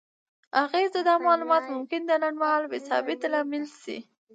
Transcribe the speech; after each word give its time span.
اغیزه: 0.63 0.99
دا 1.09 1.15
معلومات 1.27 1.63
ممکن 1.73 2.01
د 2.05 2.11
لنډمهاله 2.21 2.67
بې 2.71 2.79
ثباتۍ 2.87 3.27
لامل 3.33 3.63
شي؛ 3.81 3.97